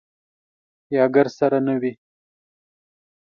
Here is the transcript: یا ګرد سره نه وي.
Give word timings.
یا 0.95 1.03
ګرد 1.15 1.31
سره 1.39 1.57
نه 1.65 1.73
وي. 1.81 1.91